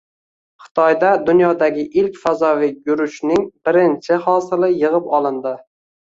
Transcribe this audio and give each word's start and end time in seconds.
Xitoyda 0.67 1.11
dunyodagi 1.27 1.83
ilk 2.03 2.17
“fazoviy 2.21 2.73
guruch”ning 2.89 3.47
birinchi 3.71 4.19
hosili 4.27 4.73
yig‘ib 4.79 5.09
olindi 5.21 5.55